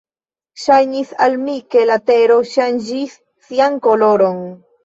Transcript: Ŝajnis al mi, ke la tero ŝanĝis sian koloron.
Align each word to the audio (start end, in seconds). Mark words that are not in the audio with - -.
Ŝajnis 0.61 1.11
al 1.25 1.37
mi, 1.43 1.57
ke 1.75 1.85
la 1.91 1.99
tero 2.07 2.39
ŝanĝis 2.55 3.21
sian 3.51 3.81
koloron. 3.89 4.43